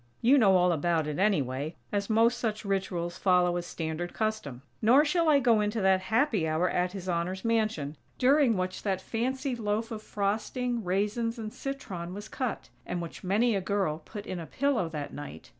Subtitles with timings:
[0.19, 4.63] You know all about it, anyway, as most such rituals follow a standard custom.
[4.81, 8.99] Nor shall I go into that happy hour at His Honor's mansion, during which that
[8.99, 14.25] fancy loaf of frosting, raisins and citron was cut; (and which many a girl put
[14.25, 15.49] in a pillow that night!)